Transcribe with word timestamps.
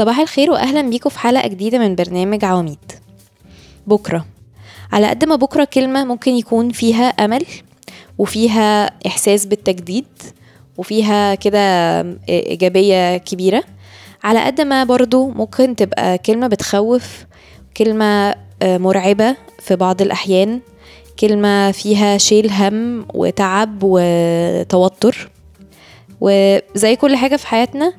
صباح 0.00 0.18
الخير 0.18 0.50
واهلا 0.50 0.82
بيكم 0.90 1.10
في 1.10 1.18
حلقة 1.18 1.48
جديدة 1.48 1.78
من 1.78 1.94
برنامج 1.94 2.44
عواميد. 2.44 2.92
بكرة. 3.86 4.26
على 4.92 5.06
قد 5.06 5.24
ما 5.24 5.36
بكرة 5.36 5.64
كلمة 5.64 6.04
ممكن 6.04 6.32
يكون 6.32 6.70
فيها 6.70 7.04
أمل 7.08 7.46
وفيها 8.18 8.90
إحساس 9.06 9.46
بالتجديد 9.46 10.06
وفيها 10.76 11.34
كده 11.34 12.00
إيجابية 12.28 13.16
كبيرة. 13.16 13.64
على 14.24 14.44
قد 14.44 14.60
ما 14.60 14.84
برضو 14.84 15.28
ممكن 15.28 15.76
تبقى 15.76 16.18
كلمة 16.18 16.46
بتخوف 16.46 17.24
كلمة 17.76 18.34
آه، 18.62 18.78
مرعبة 18.78 19.36
في 19.58 19.76
بعض 19.76 20.02
الأحيان 20.02 20.60
كلمة 21.18 21.70
فيها 21.70 22.18
شيل 22.18 22.50
هم 22.50 23.06
وتعب 23.14 23.78
وتوتر. 23.82 25.30
وزي 26.20 26.96
كل 26.96 27.16
حاجة 27.16 27.36
في 27.36 27.46
حياتنا 27.46 27.92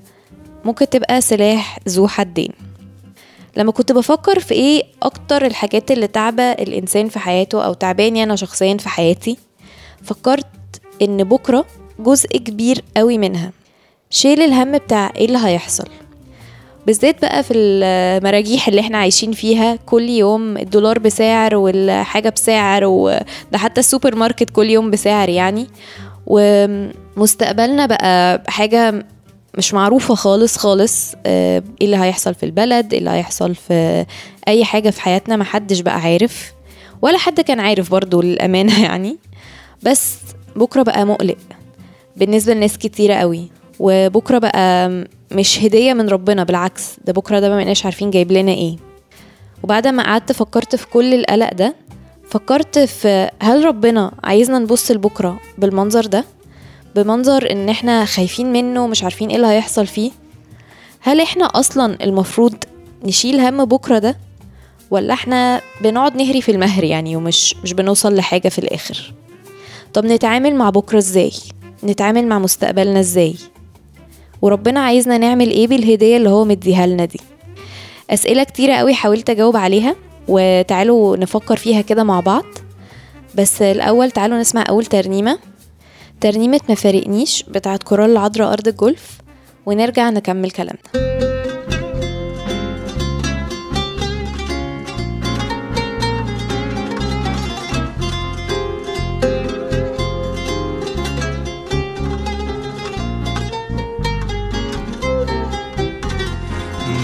ممكن 0.66 0.90
تبقى 0.90 1.22
سلاح 1.22 1.80
ذو 1.90 2.08
حدين. 2.08 2.52
لما 3.58 3.72
كنت 3.72 3.92
بفكر 3.92 4.40
في 4.40 4.54
إيه 4.54 4.84
أكتر 5.04 5.46
الحاجات 5.46 5.92
اللي 5.92 6.08
تعبى 6.08 6.52
الإنسان 6.52 7.10
في 7.10 7.20
حياته 7.20 7.66
أو 7.66 7.74
تعباني 7.74 8.24
أنا 8.24 8.36
شخصيا 8.36 8.78
في 8.78 8.90
حياتي 8.90 9.38
فكرت 10.04 10.46
إن 11.02 11.24
بكرة 11.24 11.66
جزء 12.00 12.38
كبير 12.38 12.84
قوي 12.98 13.18
منها. 13.18 13.52
شيل 14.10 14.42
الهم 14.42 14.78
بتاع 14.78 15.12
إيه 15.16 15.26
اللي 15.26 15.40
هيحصل. 15.44 15.88
بالذات 16.88 17.22
بقى 17.22 17.44
في 17.44 17.54
المراجيح 17.54 18.68
اللي 18.68 18.82
إحنا 18.82 18.98
عايشين 18.98 19.32
فيها 19.32 19.76
كل 19.76 20.10
يوم 20.10 20.58
الدولار 20.58 21.00
بسعر 21.00 21.56
والحاجة 21.56 22.30
بسعر 22.30 22.86
وده 22.86 23.26
حتى 23.58 23.80
السوبر 23.80 24.16
ماركت 24.16 24.50
كل 24.50 24.70
يوم 24.70 24.92
بسعر 24.92 25.30
يعني. 25.30 25.68
ومستقبلنا 26.28 27.86
بقى 27.86 28.44
حاجة 28.48 29.06
مش 29.58 29.74
معروفة 29.74 30.16
خالص 30.16 30.58
خالص 30.58 31.14
آه، 31.26 31.64
إيه 31.82 31.86
اللي 31.86 31.98
هيحصل 31.98 32.34
في 32.36 32.44
البلد 32.46 32.94
إيه 32.94 33.00
اللي 33.00 33.10
هيحصل 33.10 33.56
في 33.56 34.06
أي 34.48 34.66
حاجة 34.66 34.90
في 34.90 35.02
حياتنا 35.02 35.36
محدش 35.36 35.80
بقى 35.80 36.02
عارف 36.02 36.54
ولا 37.02 37.18
حد 37.18 37.42
كان 37.42 37.60
عارف 37.60 37.92
برضو 37.92 38.22
للأمانة 38.22 38.84
يعني. 38.86 39.18
بس 39.84 40.16
بكرة 40.56 40.84
بقى 40.84 41.06
مقلق 41.06 41.38
بالنسبة 42.18 42.54
لناس 42.54 42.78
كتيرة 42.78 43.14
قوي 43.14 43.50
وبكرة 43.80 44.38
بقى 44.38 44.90
مش 45.32 45.60
هدية 45.64 45.94
من 45.94 46.10
ربنا 46.10 46.44
بالعكس 46.44 46.96
ده 47.06 47.14
بكرة 47.14 47.40
ده 47.40 47.50
ما 47.50 47.58
بقناش 47.58 47.86
عارفين 47.86 48.12
جايب 48.12 48.32
لنا 48.32 48.52
إيه. 48.52 48.76
وبعد 49.64 49.88
ما 49.88 50.04
قعدت 50.04 50.32
فكرت 50.32 50.76
في 50.76 50.88
كل 50.88 51.14
القلق 51.14 51.54
ده 51.54 51.76
فكرت 52.30 52.80
في 52.80 53.30
هل 53.42 53.66
ربنا 53.66 54.12
عايزنا 54.24 54.60
نبص 54.60 54.92
لبكرة 54.92 55.40
بالمنظر 55.58 56.06
ده؟ 56.06 56.26
بمنظر 56.96 57.52
إن 57.52 57.70
إحنا 57.70 58.06
خايفين 58.06 58.54
منه 58.54 58.84
ومش 58.84 59.04
عارفين 59.04 59.30
إيه 59.30 59.36
اللي 59.36 59.48
هيحصل 59.48 59.88
فيه. 59.88 60.12
هل 61.02 61.22
إحنا 61.22 61.46
أصلا 61.46 62.04
المفروض 62.04 62.56
نشيل 63.06 63.40
هم 63.40 63.66
بكرة 63.66 64.00
ده؟ 64.00 64.18
ولا 64.92 65.14
إحنا 65.14 65.62
بنقعد 65.82 66.16
نهري 66.16 66.42
في 66.42 66.52
المهر 66.52 66.84
يعني 66.84 67.16
ومش 67.16 67.56
مش 67.64 67.74
بنوصل 67.74 68.16
لحاجة 68.16 68.50
في 68.50 68.60
الآخر؟ 68.60 69.14
طب 69.94 70.06
نتعامل 70.06 70.56
مع 70.56 70.70
بكرة 70.70 70.98
إزاي؟ 70.98 71.32
نتعامل 71.84 72.28
مع 72.28 72.40
مستقبلنا 72.40 73.00
إزاي؟ 73.00 73.36
وربنا 74.42 74.80
عايزنا 74.80 75.18
نعمل 75.18 75.50
إيه 75.50 75.68
بالهدية 75.68 76.18
اللي 76.18 76.30
هو 76.30 76.46
مديها 76.46 76.88
لنا 76.88 77.06
دي؟ 77.06 77.20
أسئلة 78.10 78.44
كتيرة 78.44 78.74
قوي 78.74 78.94
حاولت 78.94 79.30
أجاوب 79.30 79.58
عليها 79.58 79.96
وتعالوا 80.28 81.18
نفكر 81.18 81.56
فيها 81.56 81.82
كده 81.82 82.04
مع 82.04 82.20
بعض. 82.20 82.46
بس 83.36 83.62
الأول 83.62 84.12
تعالوا 84.12 84.38
نسمع 84.38 84.64
أول 84.70 84.86
ترنيمة 86.22 86.60
ترنيمة 86.62 86.62
مفارقنيش 86.70 87.44
بتاعت 87.44 87.84
كورال 87.84 88.12
العذراء 88.12 88.54
أرض 88.54 88.68
الجولف 88.68 89.18
ونرجع 89.66 90.10
نكمل 90.10 90.52
كلامنا. 90.52 90.82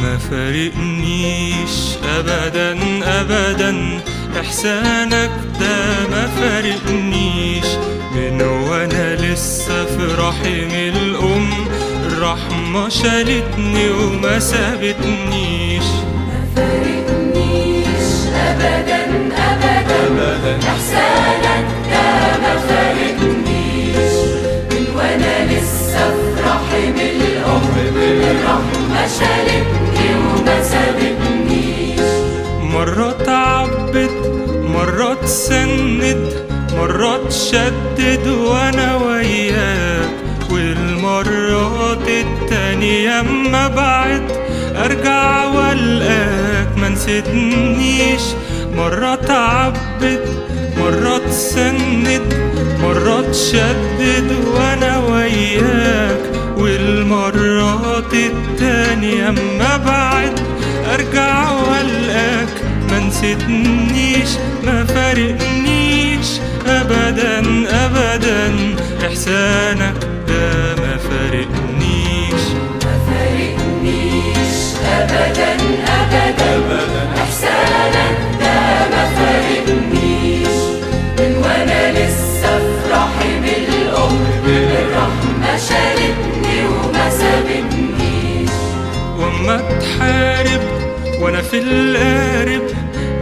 ما 0.01 0.17
فارقنيش 0.17 1.97
ابدا 2.17 2.71
ابدا. 3.21 4.01
إحسانك 4.39 5.31
ده 5.59 6.07
ما 6.11 6.27
فارقنيش. 6.27 7.65
من 8.15 8.41
وأنا 8.41 9.15
لسه 9.15 9.85
في 9.85 10.05
رحم 10.19 10.71
الأم 10.73 11.49
الرحمة 12.05 12.89
شالتني 12.89 13.89
وما 13.89 14.39
سابتنيش. 14.39 15.83
ما 16.27 16.39
فارقنيش 16.55 18.07
ابدا 18.35 19.03
ابدا, 19.49 19.97
أبداً. 20.07 20.67
إحسانك 20.67 21.65
ده 21.91 22.37
ما 22.41 22.57
فارقنيش. 22.67 24.13
من 24.71 24.85
وأنا 24.95 25.45
لسه 25.53 26.09
في 26.09 26.41
رحم 26.45 26.95
الأم 26.99 27.71
الرحمة 27.97 29.07
شالتني 29.19 30.09
وما 30.15 30.63
سابتنيش. 30.63 31.99
مرات 32.61 33.29
عبت 33.29 33.76
مرات 34.97 35.25
سند 35.25 36.33
مرات 36.77 37.31
شدد 37.31 38.27
وأنا 38.27 38.95
وياك 38.95 40.09
والمرات 40.51 42.07
التانية 42.07 43.19
اما 43.19 43.67
بعد 43.67 44.21
ارجع 44.75 45.45
والقاك 45.45 46.77
ما 46.77 46.89
نسيتنيش 46.89 48.21
مرات 48.75 49.31
عبت 49.31 50.23
مرات 50.77 51.31
سند 51.31 52.33
مرات 52.81 53.35
شدد 53.35 54.35
وأنا 54.53 54.97
وياك. 54.97 56.21
والمرات 56.57 58.13
التانية 58.13 59.29
اما 59.29 59.77
بعد 59.77 60.39
ارجع 60.93 61.51
والقاك 61.51 62.56
ما 63.17 63.23
نسيتنيش 63.23 64.29
ما 64.63 64.85
فارقنيش. 64.85 66.27
ابدا 66.67 67.39
ابدا 67.85 68.53
إحسانك 69.07 69.97
ده 70.27 70.75
ما 70.75 70.97
فارقنيش. 70.97 72.43
ما 72.85 72.93
فارقنيش. 73.07 74.57
ابدا 74.85 75.53
ابدا 75.87 76.61
إحسانك 77.23 78.17
ده 78.39 78.55
ما 78.91 79.03
فارقنيش. 79.15 80.57
من 81.19 81.35
وأنا 81.43 81.91
لسه 81.91 82.57
في 82.59 82.91
رحم 82.91 83.43
الأم 83.43 84.17
الرحمة 84.47 85.57
شالتني 85.57 86.67
وما 86.67 87.09
سابتنيش. 87.09 88.49
وأما 89.19 89.57
تحارب 89.79 90.61
وأنا 91.21 91.41
في 91.41 91.57
القارب 91.59 92.61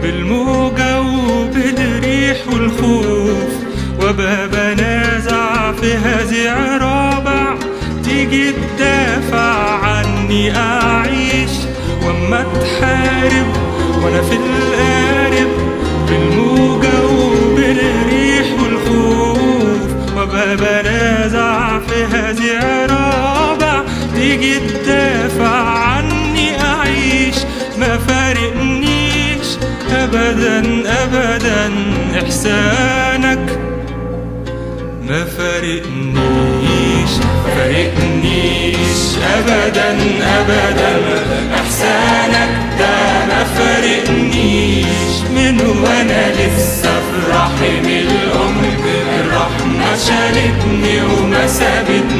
بالموجة 0.02 1.00
وبالريح 1.00 2.36
والخوف. 2.52 3.52
وابقى 4.00 4.48
بنازع 4.48 5.72
في 5.72 5.94
هزيع 5.94 6.76
رابع 6.76 7.54
تيجي 8.04 8.52
تدافع 8.52 9.78
عني 9.84 10.56
أعيش 10.56 11.50
وأما 12.06 12.42
تحارب 12.42 13.46
وأنا 14.02 14.22
في 14.22 14.36
القارب. 14.36 15.48
بالموجة 16.08 17.04
وبالريح 17.06 18.46
والخوف. 18.62 19.80
وابقى 20.16 20.56
بنازع 20.56 21.78
في 21.78 22.04
هزيع 22.16 22.86
رابع 22.86 23.82
تيجي 24.14 24.58
تدافع 24.58 25.68
ابدا 30.06 30.58
ابدا. 31.02 31.72
إحسانك 32.22 33.58
ما 35.08 35.24
فارقنيش 35.24 37.10
فارقنيش. 37.46 39.00
ابدا 39.36 39.90
ابدا. 40.38 40.92
إحسانك 41.54 42.48
ده 42.78 42.96
ما 43.28 43.44
فارقنيش. 43.44 44.86
من 45.36 45.60
وأنا 45.60 46.32
لسه 46.32 46.90
في 47.00 47.30
رحم 47.30 47.84
الام 47.86 48.56
الرحمة 49.20 49.96
شالتني 50.06 51.02
وما 51.02 51.46
سابتنيش 51.46 52.15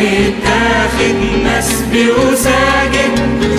واخد 0.00 1.16
نسبي 1.44 2.08
وساجد 2.10 3.14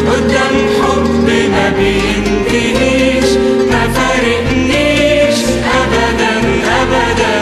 قدام 0.09 0.55
حب 0.81 1.29
ما 1.51 1.69
بينتهيش 1.77 3.29
ما 3.71 3.87
فارقنيش. 3.93 5.39
ابدا 5.81 6.33
ابدا. 6.81 7.35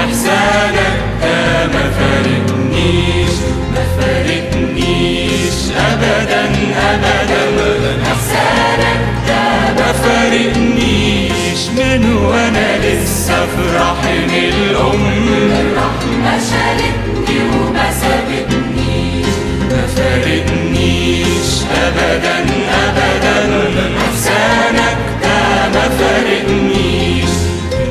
إحسانك 0.00 0.96
ده 1.22 1.66
ما 1.66 1.90
فارقنيش. 1.98 3.34
ما 3.74 3.82
فارقنيش. 3.98 5.58
ابدا 5.90 6.44
ابدا. 6.90 8.02
إحسانك 8.02 9.00
ده 9.28 9.74
ما 9.78 9.92
فارقنيش. 9.92 11.60
من 11.76 12.16
وأنا 12.16 12.78
لسه 12.78 13.34
في 13.46 13.76
رحم 13.76 14.34
الام 14.34 15.75
فارقنيش 21.72 22.04
ابدا 22.04 22.36
ابدا 22.84 23.36
احسانك 23.98 24.98
ده 25.22 25.68
ما 25.74 25.88
فارقنيش 25.88 27.30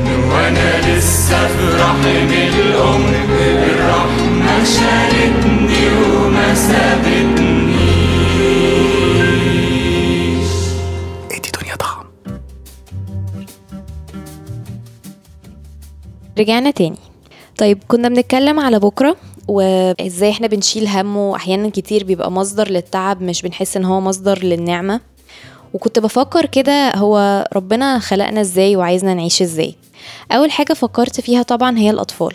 من 0.04 0.24
وأنا 0.30 0.98
لسه 0.98 1.46
في 1.48 1.82
رحم 1.82 2.32
الام 2.32 3.04
الرحمه 3.40 4.64
شالتني 4.64 5.88
وما 5.88 6.54
سابتنيش 6.54 7.76
ادي 11.32 11.50
دنيا 11.60 11.76
طعم 11.76 12.04
رجعنا 16.38 16.70
تاني. 16.70 16.96
طيب 17.58 17.78
كنا 17.88 18.08
بنتكلم 18.08 18.60
على 18.60 18.78
بكرة. 18.78 19.16
وازاي 19.48 20.30
إحنا 20.30 20.46
بنشيل 20.46 20.88
همه. 20.88 21.30
واحيانا 21.30 21.68
كتير 21.70 22.04
بيبقى 22.04 22.32
مصدر 22.32 22.68
للتعب 22.70 23.22
مش 23.22 23.42
بنحس 23.42 23.76
ان 23.76 23.84
هو 23.84 24.00
مصدر 24.00 24.44
للنعمة. 24.44 25.00
وكنت 25.74 25.98
بفكر 25.98 26.46
كده 26.46 26.90
هو 26.94 27.44
ربنا 27.56 27.98
خلقنا 27.98 28.40
إزاي 28.40 28.76
وعايزنا 28.76 29.14
نعيش 29.14 29.42
إزاي؟ 29.42 29.74
أول 30.32 30.50
حاجة 30.50 30.72
فكرت 30.72 31.20
فيها 31.20 31.42
طبعا 31.42 31.78
هي 31.78 31.90
الأطفال. 31.90 32.34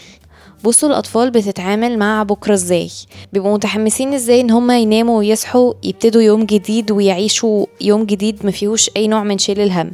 بصوا 0.63 0.89
الأطفال 0.89 1.31
بتتعامل 1.31 1.99
مع 1.99 2.23
بكرة 2.23 2.53
إزاي؟ 2.53 2.89
بيبقوا 3.33 3.53
متحمسين 3.53 4.13
إزاي 4.13 4.41
ان 4.41 4.51
هم 4.51 4.71
يناموا 4.71 5.17
ويصحوا 5.17 5.73
يبتدوا 5.83 6.21
يوم 6.21 6.43
جديد 6.45 6.91
ويعيشوا 6.91 7.65
يوم 7.81 8.03
جديد 8.05 8.45
ما 8.45 8.51
فيهوش 8.51 8.89
أي 8.97 9.07
نوع 9.07 9.23
من 9.23 9.37
شيل 9.37 9.59
الهم. 9.59 9.91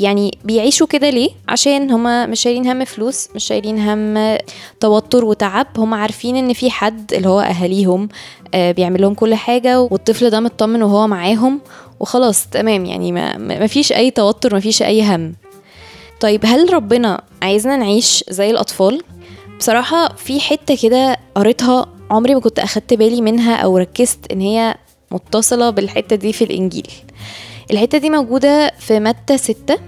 يعني 0.00 0.38
بيعيشوا 0.44 0.86
كده 0.86 1.10
ليه؟ 1.10 1.30
عشان 1.48 1.90
هما 1.90 2.26
مش 2.26 2.40
شايلين 2.40 2.66
هم 2.66 2.84
فلوس 2.84 3.28
مش 3.34 3.44
شايلين 3.44 3.78
هم 3.78 4.38
توتر 4.80 5.24
وتعب. 5.24 5.66
هما 5.78 5.96
عارفين 5.96 6.36
إن 6.36 6.52
في 6.52 6.70
حد 6.70 7.12
اللي 7.14 7.28
هو 7.28 7.40
أهاليهم 7.40 8.08
آه، 8.54 8.72
بيعمل 8.72 9.02
لهم 9.02 9.14
كل 9.14 9.34
حاجة 9.34 9.80
والطفل 9.80 10.30
ده 10.30 10.40
مطمن 10.40 10.82
وهو 10.82 11.06
معاهم 11.06 11.60
وخلاص 12.00 12.46
تمام. 12.46 12.84
يعني 12.84 13.12
ما, 13.12 13.36
ما 13.36 13.66
فيش 13.66 13.92
أي 13.92 14.10
توتر 14.10 14.54
ما 14.54 14.60
فيش 14.60 14.82
أي 14.82 15.02
هم. 15.02 15.34
طيب 16.20 16.40
هل 16.46 16.74
ربنا 16.74 17.20
عايزنا 17.42 17.76
نعيش 17.76 18.24
زي 18.28 18.50
الأطفال؟ 18.50 19.02
بصراحة 19.58 20.08
في 20.14 20.40
حتة 20.40 20.76
كده 20.82 21.16
قريتها 21.34 21.86
عمري 22.10 22.34
ما 22.34 22.40
كنت 22.40 22.58
أخدت 22.58 22.94
بالي 22.94 23.20
منها 23.20 23.56
أو 23.56 23.78
ركزت 23.78 24.32
إن 24.32 24.40
هي 24.40 24.74
متصلة 25.10 25.70
بالحتة 25.70 26.16
دي 26.16 26.32
في 26.32 26.44
الإنجيل. 26.44 26.88
الحتة 27.70 27.98
دي 27.98 28.10
موجودة 28.10 28.72
في 28.78 29.00
متى 29.00 29.38
6 29.38 29.78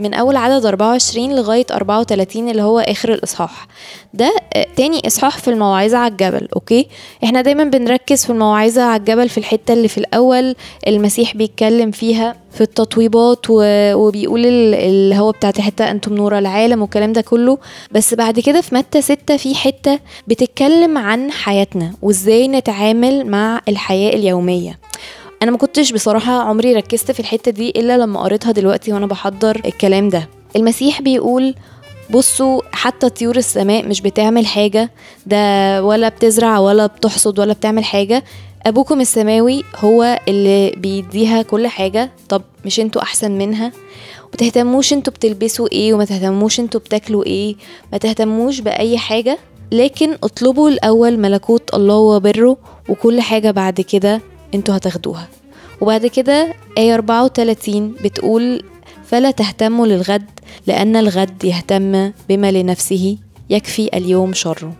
من 0.00 0.14
أول 0.14 0.36
عدد 0.36 0.66
24 0.66 1.36
لغاية 1.36 1.66
34 1.70 2.48
اللي 2.48 2.62
هو 2.62 2.78
آخر 2.78 3.12
الإصحاح. 3.14 3.66
ده 4.14 4.32
آه، 4.54 4.66
تاني 4.76 5.06
إصحاح 5.06 5.38
في 5.38 5.48
الموعظه 5.48 5.98
على 5.98 6.10
الجبل 6.12 6.48
أوكي؟ 6.56 6.86
إحنا 7.24 7.40
دايما 7.42 7.64
بنركز 7.64 8.24
في 8.24 8.30
الموعظه 8.30 8.82
على 8.82 9.00
الجبل 9.00 9.28
في 9.28 9.38
الحتة 9.38 9.72
اللي 9.74 9.88
في 9.88 9.98
الأول 9.98 10.54
المسيح 10.86 11.36
بيتكلم 11.36 11.90
فيها 11.90 12.36
في 12.52 12.60
التطويبات 12.60 13.46
وبيقول 13.50 14.46
ال- 14.46 14.74
اللي 14.74 15.16
هو 15.18 15.30
بتاعت 15.30 15.60
حتى 15.60 15.84
أنتم 15.84 16.14
نور 16.14 16.38
العالم 16.38 16.82
والكلام 16.82 17.12
ده 17.12 17.20
كله. 17.20 17.58
بس 17.92 18.14
بعد 18.14 18.40
كده 18.40 18.60
في 18.60 18.74
متى 18.74 19.02
6 19.02 19.36
في 19.36 19.54
حتة 19.54 19.98
بتتكلم 20.28 20.98
عن 20.98 21.30
حياتنا 21.32 21.92
وإزاي 22.02 22.48
نتعامل 22.48 23.26
مع 23.26 23.60
الحياة 23.68 24.12
اليومية. 24.12 24.78
أنا 25.42 25.50
ما 25.50 25.56
كنتش 25.58 25.92
بصراحة 25.92 26.32
عمري 26.32 26.72
ركزت 26.74 27.10
في 27.10 27.20
الحتة 27.20 27.50
دي 27.50 27.70
إلا 27.70 27.98
لما 27.98 28.20
قريتها 28.22 28.52
دلوقتي 28.52 28.92
وأنا 28.92 29.06
بحضر 29.06 29.62
الكلام 29.66 30.08
ده. 30.08 30.28
المسيح 30.56 31.02
بيقول 31.02 31.54
بصوا 32.10 32.60
حتى 32.72 33.08
طيور 33.08 33.36
السماء 33.36 33.88
مش 33.88 34.00
بتعمل 34.00 34.46
حاجة. 34.46 34.90
ده 35.26 35.84
ولا 35.84 36.08
بتزرع 36.08 36.58
ولا 36.58 36.86
بتحصد 36.86 37.38
ولا 37.38 37.52
بتعمل 37.52 37.84
حاجة. 37.84 38.24
أبوكم 38.66 39.00
السماوي 39.00 39.64
هو 39.76 40.20
اللي 40.28 40.70
بيديها 40.70 41.42
كل 41.42 41.66
حاجة. 41.66 42.10
طب 42.28 42.42
مش 42.64 42.80
أنتوا 42.80 43.02
أحسن 43.02 43.30
منها؟ 43.30 43.72
وتهتموش 44.34 44.92
أنتوا 44.92 45.12
بتلبسوا 45.12 45.68
إيه 45.72 45.94
وما 45.94 46.04
تهتموش 46.04 46.60
أنتوا 46.60 46.80
بتاكلوا 46.80 47.24
إيه. 47.24 47.56
ما 47.92 47.98
تهتموش 47.98 48.60
بأي 48.60 48.98
حاجة. 48.98 49.38
لكن 49.72 50.12
اطلبوا 50.22 50.68
الأول 50.70 51.18
ملكوت 51.18 51.74
الله 51.74 51.96
وبره 51.96 52.56
وكل 52.88 53.20
حاجة 53.20 53.50
بعد 53.50 53.80
كده. 53.80 54.20
أنتوا 54.54 54.76
هتاخدوها. 54.76 55.28
وبعد 55.80 56.06
كده 56.06 56.54
آية 56.78 56.94
34 56.94 57.94
بتقول 58.04 58.62
فلا 59.04 59.30
تهتموا 59.30 59.86
للغد 59.86 60.24
لأن 60.66 60.96
الغد 60.96 61.44
يهتم 61.44 62.12
بما 62.28 62.50
لنفسه 62.52 63.16
يكفي 63.50 63.88
اليوم 63.96 64.32
شره. 64.32 64.72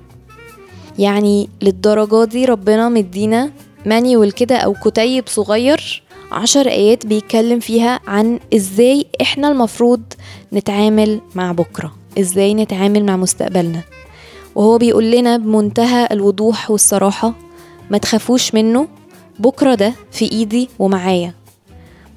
يعني 0.98 1.48
للدرجة 1.62 2.24
دي 2.24 2.44
ربنا 2.44 2.88
مدينا 2.88 3.50
مانيول 3.86 4.30
كده 4.32 4.56
أو 4.56 4.74
كتيب 4.84 5.24
صغير 5.28 6.02
عشر 6.32 6.68
آيات 6.68 7.06
بيتكلم 7.06 7.60
فيها 7.60 8.00
عن 8.06 8.40
إزاي 8.54 9.06
إحنا 9.22 9.48
المفروض 9.48 10.02
نتعامل 10.52 11.20
مع 11.34 11.52
بكرة 11.52 11.92
إزاي 12.20 12.54
نتعامل 12.54 13.04
مع 13.04 13.16
مستقبلنا. 13.16 13.80
وهو 14.54 14.78
بيقول 14.78 15.10
لنا 15.10 15.36
بمنتهى 15.36 16.08
الوضوح 16.12 16.70
والصراحة 16.70 17.34
ما 17.90 17.98
تخافوش 17.98 18.54
منه 18.54 18.88
بكرة 19.38 19.74
ده 19.74 19.92
في 20.12 20.32
إيدي 20.32 20.68
ومعايا. 20.78 21.34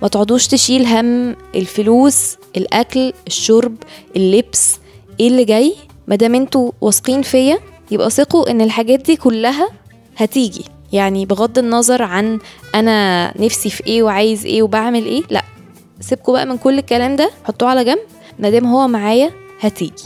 ما 0.01 0.08
تقعدوش 0.08 0.48
تشيل 0.48 0.86
هم 0.86 1.36
الفلوس 1.56 2.38
الأكل 2.58 3.13
الشرب 3.28 3.75
اللبس 4.16 4.80
إيه 5.20 5.28
اللي 5.28 5.46
جاي؟ 5.46 5.75
مادام 6.08 6.36
أنتوا 6.36 6.72
واثقين 6.82 7.22
فيا 7.22 7.60
يبقى 7.92 8.10
ثقوا 8.10 8.51
إن 8.51 8.62
الحاجات 8.62 9.00
دي 9.00 9.16
كلها 9.16 9.70
هتيجي. 10.18 10.66
يعني 10.94 11.25
بغض 11.25 11.58
النظر 11.60 12.01
عن 12.01 12.40
أنا 12.75 13.34
نفسي 13.42 13.70
في 13.70 13.88
إيه 13.88 14.04
وعايز 14.04 14.46
إيه 14.46 14.63
وبعمل 14.63 15.06
إيه 15.06 15.24
لأ. 15.30 15.44
سيبكوا 16.00 16.34
بقى 16.34 16.46
من 16.46 16.58
كل 16.58 16.80
الكلام 16.80 17.16
ده 17.16 17.32
حطوه 17.48 17.70
على 17.70 17.84
جنب. 17.86 18.00
مادام 18.40 18.66
هو 18.66 18.88
معايا 18.88 19.32
هتيجي. 19.60 20.04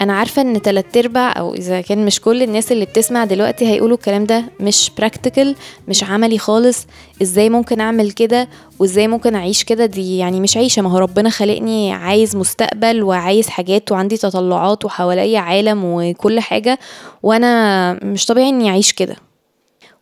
أنا 0.00 0.12
عارفة 0.12 0.42
إن 0.42 0.62
تلات 0.62 0.96
أرباع 0.96 1.38
أو 1.38 1.54
إذا 1.54 1.80
كان 1.80 2.04
مش 2.06 2.20
كل 2.20 2.42
الناس 2.42 2.72
اللي 2.72 2.84
بتسمع 2.84 3.24
دلوقتي 3.24 3.66
هيقولوا 3.68 3.96
الكلام 3.96 4.24
ده 4.24 4.44
مش 4.60 4.90
براكتيكال 4.98 5.56
مش 5.88 6.04
عملي 6.04 6.38
خالص. 6.38 6.86
إزاي 7.22 7.50
ممكن 7.50 7.80
أعمل 7.80 8.10
كده؟ 8.10 8.48
وإزاي 8.78 9.08
ممكن 9.08 9.34
أعيش 9.34 9.64
كده؟ 9.64 9.86
دي 9.86 10.18
يعني 10.18 10.40
مش 10.40 10.56
عيشة. 10.56 10.82
ما 10.82 10.90
هو 10.90 10.98
ربنا 10.98 11.30
خلقني 11.30 11.92
عايز 11.92 12.36
مستقبل 12.36 13.02
وعايز 13.02 13.48
حاجات 13.48 13.92
وعندي 13.92 14.16
تطلعات 14.16 14.84
وحواليا 14.84 15.40
عالم 15.40 15.80
وكل 15.84 16.40
حاجة 16.40 16.78
وأنا 17.22 17.92
مش 18.04 18.26
طبيعي 18.26 18.48
إني 18.48 18.68
أعيش 18.70 18.92
كده. 18.92 19.16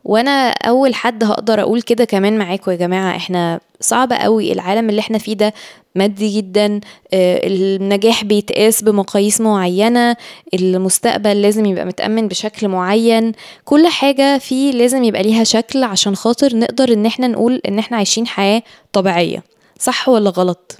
وأنا 0.05 0.51
اول 0.51 0.95
حد 0.95 1.25
هقدر 1.25 1.61
أقول 1.61 1.83
كده 1.83 2.05
كمان 2.05 2.39
معاكم 2.39 2.71
يا 2.71 2.77
جماعة 2.77 3.17
إحنا 3.17 3.61
صعب 3.81 4.13
قوي 4.13 4.53
العالم 4.53 4.91
اللي 4.91 5.01
إحنا 5.01 5.19
فيه 5.19 5.35
ده 5.35 5.55
مادي 5.95 6.37
جدا 6.37 6.81
آه، 7.15 7.47
النجاح 7.47 8.25
بيتقاس 8.25 8.83
بمقاييس 8.83 9.41
معينة 9.41 10.17
المستقبل 10.55 11.43
لازم 11.43 11.65
يبقى 11.65 11.85
متأمن 11.85 12.29
بشكل 12.29 12.69
معين 12.69 13.33
كل 13.65 13.87
حاجة 13.87 14.39
فيه 14.39 14.73
لازم 14.73 15.05
يبقى 15.05 15.23
ليها 15.23 15.45
شكل 15.45 15.85
عشان 15.85 16.17
خاطر 16.17 16.57
نقدر 16.57 16.93
إن 16.93 17.07
إحنا 17.07 17.27
نقول 17.27 17.61
إن 17.69 17.79
إحنا 17.79 17.97
عايشين 17.97 18.27
حياة 18.27 18.63
طبيعية 18.93 19.43
صح 19.79 20.09
ولا 20.09 20.31
غلط؟ 20.31 20.77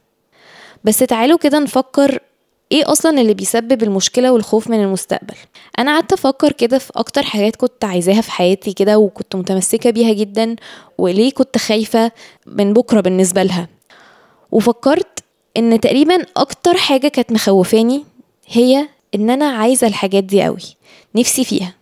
بس 0.85 0.99
تعالوا 0.99 1.39
كده 1.39 1.59
نفكر 1.59 2.19
إيه 2.73 2.93
أصلا 2.93 3.21
اللي 3.21 3.35
بيسبب 3.35 3.83
المشكلة 3.83 4.33
والخوف 4.33 4.69
من 4.71 4.83
المستقبل؟ 4.83 5.35
أنا 5.79 5.95
قعدت 5.95 6.13
أفكر 6.13 6.53
كده 6.53 6.79
في 6.79 6.93
أكتر 6.97 7.23
حاجات 7.23 7.57
كنت 7.57 7.85
عايزاها 7.85 8.21
في 8.21 8.31
حياتي 8.33 8.73
كده 8.73 8.99
وكنت 8.99 9.37
متمسكة 9.37 9.91
بيها 9.91 10.13
جدا 10.13 10.57
وليه 10.99 11.33
كنت 11.33 11.59
خايفة 11.59 12.13
من 12.47 12.73
بكرة 12.73 13.01
بالنسبة 13.01 13.43
لها. 13.43 13.69
وفكرت 14.53 15.19
إن 15.57 15.81
تقريبا 15.81 16.27
أكتر 16.37 16.77
حاجة 16.77 17.09
كانت 17.09 17.33
مخوفاني 17.33 18.05
هي 18.47 18.89
إن 19.15 19.31
أنا 19.31 19.45
عايزة 19.47 19.87
الحاجات 19.87 20.25
دي 20.25 20.43
قوي 20.43 20.63
نفسي 21.15 21.45
فيها. 21.45 21.75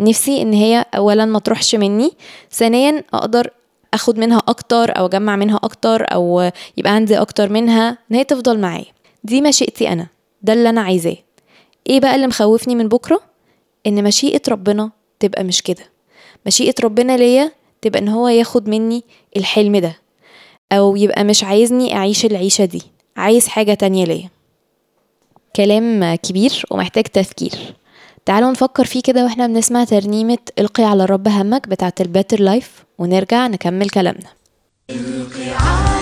نفسي 0.00 0.42
إن 0.42 0.52
هي 0.52 0.84
اولا 0.96 1.24
ما 1.24 1.38
تروحش 1.38 1.74
مني 1.74 2.12
ثانيا 2.52 3.04
أقدر 3.14 3.50
أخد 3.94 4.18
منها 4.18 4.42
أكتر 4.48 4.98
أو 4.98 5.06
أجمع 5.06 5.36
منها 5.36 5.60
أكتر 5.62 6.04
أو 6.14 6.50
يبقى 6.76 6.92
عندي 6.92 7.18
أكتر 7.20 7.48
منها 7.52 7.98
إن 8.10 8.16
هي 8.16 8.24
تفضل 8.24 8.58
معايا. 8.60 8.84
دي 9.24 9.40
مشيئتي 9.40 9.88
أنا. 9.88 10.13
ده 10.44 10.52
اللي 10.52 10.68
أنا 10.68 10.80
عايزاه. 10.80 11.16
إيه 11.88 12.00
بقى 12.00 12.14
اللي 12.14 12.26
مخوفني 12.26 12.74
من 12.74 12.88
بكرة؟ 12.88 13.20
إن 13.86 14.04
مشيئة 14.04 14.42
ربنا 14.48 14.90
تبقى 15.20 15.44
مش 15.44 15.62
كده. 15.62 15.84
مشيئة 16.46 16.74
ربنا 16.84 17.16
ليا 17.16 17.52
تبقى 17.82 17.98
إن 17.98 18.08
هو 18.08 18.28
ياخد 18.28 18.68
مني 18.68 19.04
الحلم 19.36 19.76
ده 19.76 19.96
أو 20.72 20.96
يبقى 20.96 21.24
مش 21.24 21.44
عايزني 21.44 21.96
أعيش 21.96 22.24
العيشة 22.24 22.64
دي 22.64 22.82
عايز 23.16 23.48
حاجة 23.48 23.74
تانية 23.74 24.04
ليا. 24.04 24.28
كلام 25.56 26.14
كبير 26.14 26.64
ومحتاج 26.70 27.04
تفكير. 27.04 27.74
تعالوا 28.26 28.50
نفكر 28.50 28.84
فيه 28.84 29.02
كده 29.02 29.24
وإحنا 29.24 29.46
بنسمع 29.46 29.84
ترنيمة 29.84 30.38
القي 30.58 30.84
على 30.84 31.04
الرب 31.04 31.28
همك 31.28 31.68
بتاعت 31.68 32.00
ال 32.00 32.06
Better 32.06 32.40
Life 32.40 32.84
ونرجع 32.98 33.46
نكمل 33.46 33.90
كلامنا. 33.90 34.28
عندما 34.90 35.93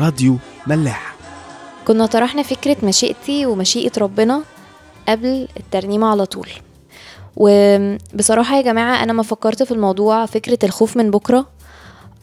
راديو 0.00 0.36
ملاح. 0.66 1.14
كنا 1.86 2.06
طرحنا 2.06 2.42
فكرة 2.42 2.76
مشيئتي 2.82 3.46
ومشيئة 3.46 3.92
ربنا 3.98 4.42
قبل 5.08 5.48
الترنيمة 5.56 6.06
على 6.06 6.26
طول. 6.26 6.48
وبصراحة 7.36 8.56
يا 8.56 8.62
جماعة 8.62 9.02
أنا 9.02 9.12
ما 9.12 9.22
فكرت 9.22 9.62
في 9.62 9.70
الموضوع 9.70 10.26
فكرة 10.26 10.58
الخوف 10.64 10.96
من 10.96 11.10
بكرة 11.10 11.46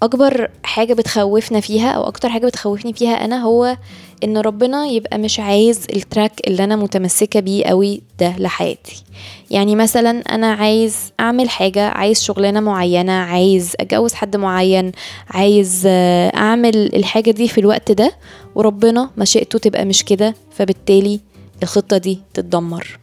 أكبر 0.03 0.49
حاجة 0.63 0.93
بتخوفنا 0.93 1.59
فيها 1.59 1.91
أو 1.91 2.03
أكتر 2.03 2.29
حاجة 2.29 2.45
بتخوفني 2.45 2.93
فيها 2.93 3.25
أنا 3.25 3.43
هو 3.43 3.77
إن 4.23 4.37
ربنا 4.37 4.85
يبقى 4.85 5.17
مش 5.17 5.39
عايز 5.39 5.87
التراك 5.95 6.31
اللي 6.47 6.63
أنا 6.63 6.75
متمسكة 6.75 7.39
بيه 7.39 7.65
قوي 7.65 8.01
ده 8.19 8.35
لحياتي. 8.37 9.03
يعني 9.51 9.75
مثلا 9.75 10.09
أنا 10.35 10.53
عايز 10.53 10.97
أعمل 11.19 11.49
حاجة 11.49 11.87
عايز 11.89 12.23
شغلانة 12.23 12.59
معينة 12.59 13.11
عايز 13.13 13.73
أتجوز 13.79 14.13
حد 14.13 14.35
معين 14.37 14.91
عايز 15.29 15.83
أعمل 16.35 16.95
الحاجة 16.95 17.31
دي 17.31 17.47
في 17.47 17.57
الوقت 17.57 17.91
ده 17.91 18.11
وربنا 18.55 19.09
مشيئته 19.17 19.59
تبقى 19.59 19.85
مش 19.85 20.03
كده 20.03 20.35
فبالتالي 20.51 21.19
الخطة 21.63 21.97
دي 21.97 22.19
تتدمر. 22.33 22.99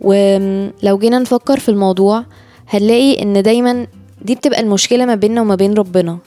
ولو 0.00 0.98
جينا 0.98 1.18
نفكر 1.18 1.58
في 1.60 1.68
الموضوع 1.68 2.24
هنلاقي 2.68 3.22
إن 3.22 3.42
دايما 3.42 3.86
دي 4.24 4.34
بتبقى 4.34 4.60
المشكلة 4.60 5.04
ما 5.06 5.14
بيننا 5.14 5.40
وما 5.40 5.54
بين 5.54 5.74
ربنا 5.74 6.18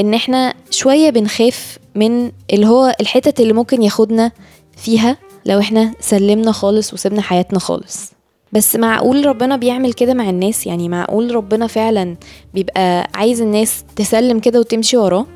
إن 0.00 0.14
إحنا 0.14 0.54
شوية 0.70 1.10
بنخاف 1.10 1.78
من 1.94 2.32
اللي 2.52 2.66
هو 2.66 2.96
الحتت 3.00 3.40
اللي 3.40 3.52
ممكن 3.52 3.82
ياخدنا 3.82 4.32
فيها 4.76 5.16
لو 5.46 5.58
إحنا 5.60 5.92
سلمنا 6.00 6.52
خالص 6.52 6.92
وسيبنا 6.92 7.22
حياتنا 7.22 7.58
خالص. 7.58 8.12
بس 8.52 8.76
معقول 8.76 9.26
ربنا 9.26 9.56
بيعمل 9.56 9.92
كده 9.92 10.14
مع 10.14 10.30
الناس؟ 10.30 10.66
يعني 10.66 10.88
معقول 10.88 11.34
ربنا 11.34 11.66
فعلا 11.66 12.16
بيبقى 12.54 13.10
عايز 13.14 13.40
الناس 13.40 13.84
تسلم 13.96 14.38
كده 14.38 14.60
وتمشي 14.60 14.96
وراه؟ 14.96 15.26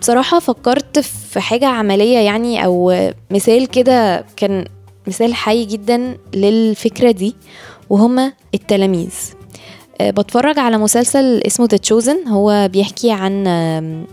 بصراحة 0.00 0.38
فكرت 0.38 0.98
في 0.98 1.40
حاجة 1.40 1.66
عملية 1.66 2.18
يعني 2.18 2.64
أو 2.64 2.94
مثال 3.30 3.66
كده 3.66 4.24
كان 4.36 4.64
مثال 5.06 5.34
حي 5.34 5.64
جدا 5.64 6.16
للفكرة 6.34 7.10
دي 7.10 7.34
وهما 7.90 8.32
التلاميذ. 8.54 9.14
بتفرج 10.02 10.58
على 10.58 10.78
مسلسل 10.78 11.42
اسمه 11.46 11.68
The 11.68 11.78
Chosen. 11.88 12.28
هو 12.28 12.68
بيحكي 12.72 13.10
عن 13.10 13.46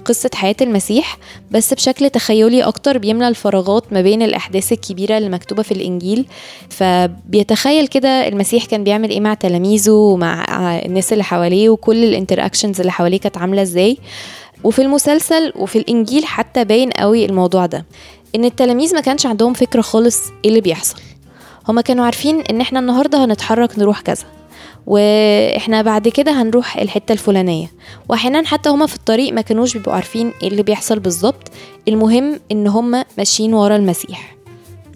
قصة 0.06 0.30
حياة 0.34 0.56
المسيح 0.62 1.18
بس 1.52 1.74
بشكل 1.74 2.10
تخيلي 2.10 2.64
أكتر 2.64 2.98
بيملى 2.98 3.28
الفراغات 3.28 3.94
ما 3.94 4.02
بين 4.02 4.22
الأحداث 4.22 4.72
الكبيرة 4.72 5.18
اللي 5.18 5.30
مكتوبة 5.30 5.64
في 5.64 5.72
الإنجيل. 5.72 6.26
فبيتخيل 6.70 7.88
كده 7.88 8.28
المسيح 8.28 8.66
كان 8.66 8.84
بيعمل 8.84 9.10
إيه 9.10 9.20
مع 9.20 9.34
تلاميذه 9.34 9.92
ومع 9.92 10.46
الناس 10.86 11.14
اللي 11.14 11.24
حواليه 11.24 11.70
وكل 11.70 12.04
الانتراكشنز 12.04 12.80
اللي 12.80 12.92
حواليه 12.92 13.20
كانت 13.20 13.38
عاملة 13.38 13.62
إزاي. 13.62 13.98
وفي 14.64 14.82
المسلسل 14.82 15.54
وفي 15.56 15.78
الإنجيل 15.78 16.26
حتى 16.26 16.64
باين 16.66 16.90
قوي 16.90 17.26
الموضوع 17.26 17.66
ده 17.66 17.86
إن 18.36 18.46
التلاميذ 18.46 18.96
ما 18.96 19.02
كانش 19.02 19.26
عندهم 19.26 19.54
فكرة 19.54 19.82
خالص 19.82 20.20
إيه 20.44 20.50
اللي 20.50 20.62
بيحصل. 20.62 20.96
هما 21.68 21.82
كانوا 21.82 22.06
عارفين 22.06 22.42
إن 22.42 22.62
إحنا 22.62 22.80
النهاردة 22.80 23.26
هنتحرك 23.26 23.80
نروح 23.80 24.02
كذا. 24.02 24.24
وإحنا 24.88 25.82
بعد 25.82 26.08
كده 26.08 26.32
هنروح 26.42 26.78
الحتة 26.78 27.14
الفلانية. 27.14 27.72
واحيانا 28.10 28.44
حتى 28.46 28.70
هما 28.70 28.86
في 28.86 28.96
الطريق 28.96 29.34
ما 29.34 29.42
كانوش 29.42 29.74
بيبقوا 29.78 29.94
عارفين 29.94 30.34
إيه 30.42 30.48
اللي 30.48 30.64
بيحصل 30.64 31.00
بالظبط. 31.00 31.52
المهم 31.88 32.40
إن 32.52 32.68
هما 32.68 33.06
ماشيين 33.18 33.54
ورا 33.54 33.76
المسيح. 33.76 34.36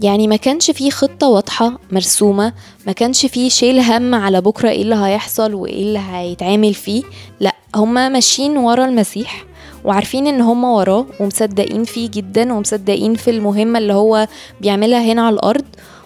يعني 0.01 0.27
ما 0.27 0.36
كانش 0.36 0.72
فيه 0.72 0.89
خطة 0.89 1.27
واضحة 1.27 1.80
مرسومة 1.92 2.54
ما 2.88 2.92
كانش 2.92 3.25
فيه 3.25 3.50
شيل 3.50 3.80
هم 3.80 4.15
على 4.15 4.42
بكرة 4.42 4.70
إيه 4.70 4.82
اللي 4.82 4.96
هيحصل 4.96 5.54
وإيه 5.54 5.82
اللي 5.82 6.00
هيتعمل 6.12 6.74
فيه. 6.74 7.04
لأ 7.39 7.56
هما 7.75 8.10
ماشيين 8.10 8.58
ورا 8.58 8.86
المسيح 8.86 9.44
وعارفين 9.86 10.27
إن 10.27 10.42
هما 10.42 10.70
وراه 10.70 11.06
ومصدقين 11.20 11.84
فيه 11.84 12.10
جدا 12.10 12.54
ومصدقين 12.54 13.15
في 13.15 13.30
المهمة 13.32 13.80
اللي 13.80 13.94
هو 13.94 14.27
بيعملها 14.62 15.12
هنا 15.12 15.22
على 15.27 15.34
الأرض. 15.34 15.65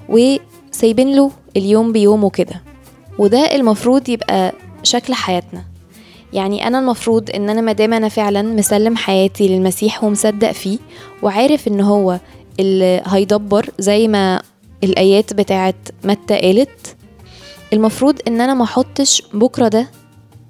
وسايبين 0.09 1.15
له 1.15 1.31
اليوم 1.57 1.91
بيومه 1.91 2.29
كده. 2.29 2.61
وده 3.19 3.55
المفروض 3.55 4.09
يبقى 4.09 4.53
شكل 4.83 5.13
حياتنا. 5.13 5.63
يعني 6.33 6.67
أنا 6.67 6.79
المفروض 6.79 7.29
إن 7.35 7.49
أنا 7.49 7.61
مادام 7.61 7.93
أنا 7.93 8.09
فعلا 8.09 8.41
مسلم 8.41 8.95
حياتي 8.95 9.47
للمسيح 9.47 10.03
ومصدق 10.03 10.51
فيه 10.51 10.77
وعارف 11.21 11.67
إن 11.67 11.81
هو 11.81 12.19
اللي 12.59 13.01
هيدبر 13.05 13.69
زي 13.79 14.07
ما 14.07 14.41
الآيات 14.83 15.33
بتاعت 15.33 15.75
متى 16.03 16.37
قالت 16.37 16.95
المفروض 17.73 18.19
إن 18.27 18.41
أنا 18.41 18.53
ما 18.53 18.63
أحطش 18.63 19.23
بكرة 19.33 19.67
ده 19.67 19.87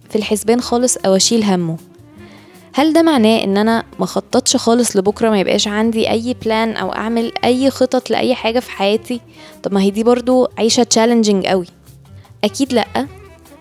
في 0.09 0.15
الحسبان 0.15 0.61
خالص 0.61 0.97
أو 0.97 1.15
أشيل 1.15 1.43
همه. 1.43 1.77
هل 2.73 2.93
ده 2.93 3.01
معناه 3.01 3.43
إن 3.43 3.57
أنا 3.57 3.83
ما 3.99 4.05
خططش 4.05 4.55
خالص 4.55 4.95
لبكرة 4.97 5.29
ما 5.29 5.39
يبقاش 5.39 5.67
عندي 5.67 6.09
أي 6.11 6.35
plan 6.45 6.77
أو 6.77 6.93
أعمل 6.93 7.31
أي 7.43 7.69
خطط 7.69 8.09
لأي 8.09 8.35
حاجة 8.35 8.59
في 8.59 8.71
حياتي؟ 8.71 9.21
طب 9.63 9.73
ما 9.73 9.81
هي 9.81 9.89
دي 9.91 10.03
برضو 10.03 10.47
عيشه 10.57 10.83
challenging 10.83 11.45
قوي. 11.45 11.65
أكيد 12.43 12.73
لأ. 12.73 13.07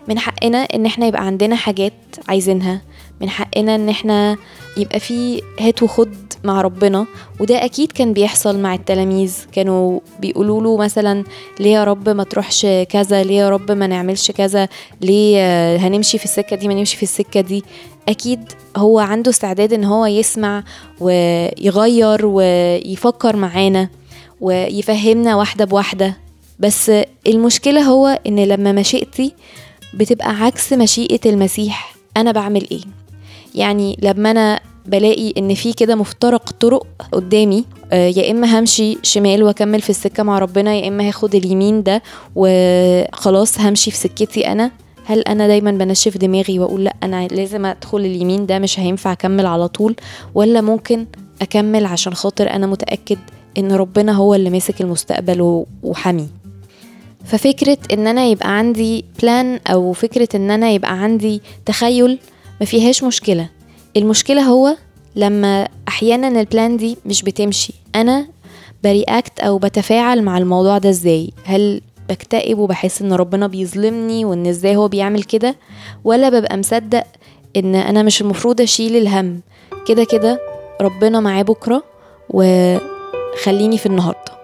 من 0.08 0.18
حقنا 0.18 0.58
إن 0.58 0.86
إحنا 0.86 1.06
يبقى 1.06 1.26
عندنا 1.26 1.56
حاجات 1.56 1.92
عايزينها. 2.28 2.82
من 3.20 3.30
حقنا 3.30 3.74
إن 3.74 3.88
إحنا 3.88 4.36
يبقى 4.76 5.00
في 5.00 5.42
هات 5.60 5.82
وخد 5.82 6.14
مع 6.44 6.60
ربنا. 6.60 7.06
وده 7.40 7.64
أكيد 7.64 7.92
كان 7.92 8.12
بيحصل 8.12 8.58
مع 8.58 8.74
التلاميذ. 8.74 9.36
كانوا 9.52 10.00
بيقولوا 10.20 10.62
له 10.62 10.76
مثلا 10.76 11.24
ليه 11.60 11.72
يا 11.72 11.84
رب 11.84 12.08
ما 12.08 12.24
تروحش 12.24 12.66
كذا؟ 12.88 13.22
ليه 13.22 13.38
يا 13.38 13.48
رب 13.50 13.72
ما 13.72 13.86
نعملش 13.86 14.30
كذا؟ 14.30 14.68
ليه 15.00 15.76
هنمشي 15.76 16.18
في 16.18 16.24
السكة 16.24 16.56
دي؟ 16.56 16.68
ما 16.68 16.74
نمشي 16.74 16.96
في 16.96 17.02
السكة 17.02 17.40
دي؟ 17.40 17.64
أكيد 18.08 18.52
هو 18.76 18.98
عنده 18.98 19.30
استعداد 19.30 19.72
إن 19.72 19.84
هو 19.84 20.06
يسمع 20.06 20.64
ويغير 21.00 22.26
ويفكر 22.26 23.36
معانا 23.36 23.88
ويفهمنا 24.40 25.36
واحدة 25.36 25.64
بواحدة. 25.64 26.16
بس 26.60 26.92
المشكلة 27.26 27.80
هو 27.82 28.20
إن 28.26 28.38
لما 28.44 28.72
مشيئتي 28.72 29.32
بتبقى 29.94 30.30
عكس 30.44 30.72
مشيئة 30.72 31.20
المسيح 31.30 31.94
أنا 32.16 32.32
بعمل 32.32 32.66
إيه؟ 32.70 32.80
يعني 33.54 33.98
لما 34.02 34.30
أنا 34.30 34.60
بلاقي 34.86 35.32
إن 35.38 35.54
في 35.54 35.72
كده 35.72 35.94
مفترق 35.96 36.50
طرق 36.60 36.86
قدامي 37.12 37.64
آه، 37.92 38.08
يا 38.08 38.30
إما 38.30 38.58
همشي 38.58 38.98
شمال 39.02 39.42
وأكمل 39.42 39.80
في 39.80 39.90
السكة 39.90 40.22
مع 40.22 40.38
ربنا 40.38 40.74
يا 40.74 40.88
إما 40.88 41.08
هاخد 41.08 41.34
اليمين 41.34 41.82
ده 41.82 42.02
وخلاص 42.36 43.60
همشي 43.60 43.90
في 43.90 43.96
سكتي 43.96 44.46
أنا 44.52 44.70
هل 45.06 45.20
أنا 45.20 45.46
دايما 45.46 45.70
بنشف 45.70 46.16
دماغي 46.16 46.58
وأقول 46.58 46.84
لأ 46.84 46.96
أنا 47.02 47.26
لازم 47.28 47.66
أدخل 47.66 47.98
اليمين 47.98 48.46
ده 48.46 48.58
مش 48.58 48.80
هينفع 48.80 49.12
أكمل 49.12 49.46
على 49.46 49.68
طول 49.68 49.96
ولا 50.34 50.60
ممكن 50.60 51.06
أكمل 51.42 51.86
عشان 51.86 52.14
خاطر 52.14 52.50
أنا 52.50 52.66
متأكد 52.66 53.18
إن 53.58 53.72
ربنا 53.72 54.12
هو 54.12 54.34
اللي 54.34 54.50
ماسك 54.50 54.80
المستقبل 54.80 55.40
و- 55.42 55.66
وحمي؟ 55.82 56.28
ففكرة 57.28 57.78
إن 57.92 58.06
أنا 58.06 58.24
يبقى 58.24 58.58
عندي 58.58 59.04
plan 59.22 59.60
أو 59.66 59.92
فكرة 59.92 60.28
إن 60.34 60.50
أنا 60.50 60.70
يبقى 60.70 60.92
عندي 61.02 61.42
تخيل 61.66 62.18
ما 62.60 62.66
فيهاش 62.66 63.04
مشكلة. 63.04 63.48
المشكلة 63.96 64.42
هو 64.42 64.76
لما 65.16 65.68
أحيانا 65.88 66.40
ال 66.40 66.48
plan 66.48 66.76
دي 66.76 66.96
مش 67.06 67.22
بتمشي. 67.22 67.72
أنا 67.94 68.26
ب 68.84 68.94
react 68.94 69.40
أو 69.40 69.58
بتفاعل 69.58 70.22
مع 70.22 70.38
الموضوع 70.38 70.78
ده 70.78 70.88
إزاي؟ 70.88 71.30
هل 71.44 71.80
بكتئب 72.08 72.58
وبحس 72.58 73.02
إن 73.02 73.12
ربنا 73.12 73.46
بيظلمني 73.46 74.24
وإن 74.24 74.46
إزاي 74.46 74.76
هو 74.76 74.88
بيعمل 74.88 75.22
كده؟ 75.22 75.56
ولا 76.04 76.28
ببقى 76.28 76.56
مصدق 76.56 77.04
إن 77.56 77.74
أنا 77.74 78.02
مش 78.02 78.20
المفروض 78.20 78.60
أشيل 78.60 78.96
الهم؟ 78.96 79.40
كده 79.86 80.04
كده 80.04 80.40
ربنا 80.80 81.20
معاه 81.20 81.42
بكرة 81.42 81.82
وخليني 82.30 83.78
في 83.78 83.86
النهارده. 83.86 84.37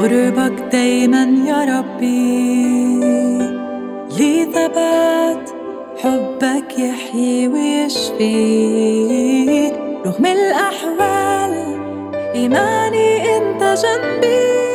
قربك 0.00 0.62
دايما 0.72 1.22
يا 1.46 1.78
ربي. 1.78 3.00
لي 4.18 4.44
ثبات 4.44 5.50
حبك 6.02 6.78
يحيي 6.78 7.48
ويشفي. 7.48 8.30
رغم 10.06 10.26
الأحوال 10.26 11.52
إيماني 12.34 13.36
أنت 13.36 13.62
جنبي. 13.62 14.69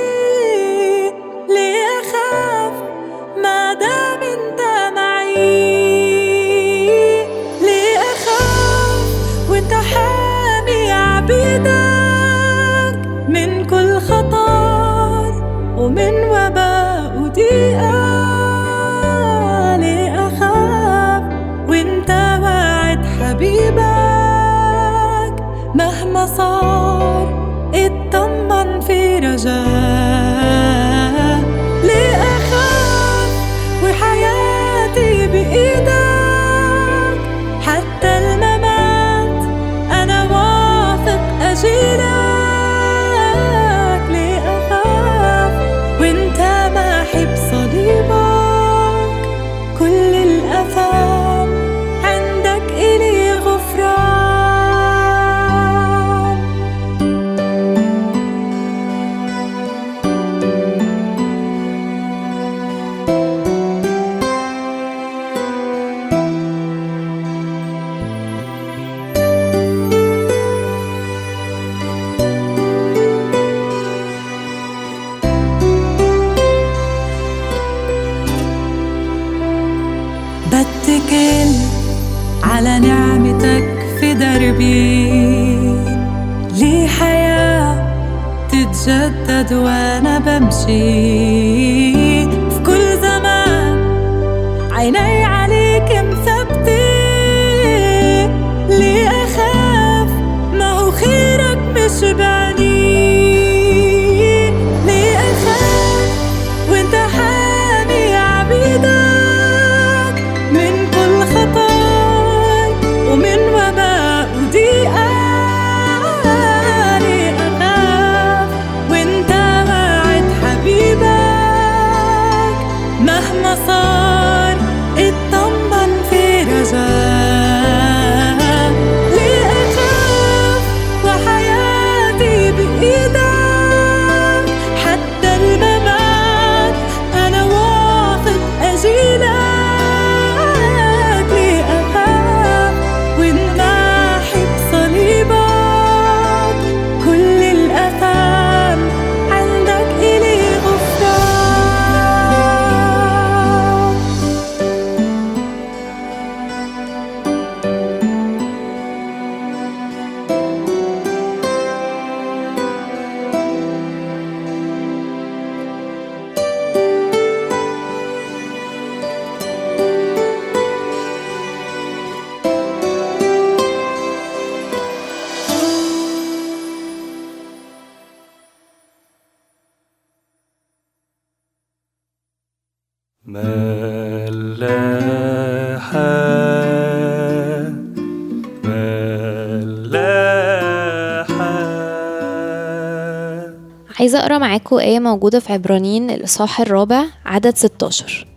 معاكم 194.65 194.79
آية 194.79 194.99
موجودة 194.99 195.39
في 195.39 195.53
عبرانيين 195.53 196.09
الإصحاح 196.09 196.61
الرابع 196.61 197.05
عدد 197.25 197.55
16 197.57 198.27